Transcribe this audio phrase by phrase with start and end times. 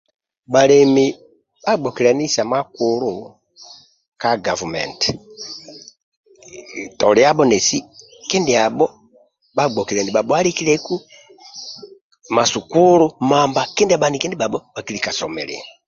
[0.51, 1.05] Bhalemi
[1.65, 3.11] bhagbokiliani isa makulu
[4.21, 5.09] ka gavumenti
[6.99, 7.77] toliabho nesi
[9.55, 10.95] bhagbokiliani bhabhualikilieku
[12.35, 15.63] ma sukulu mbamba kindia bhaniki ndibhabho bhakilika somilia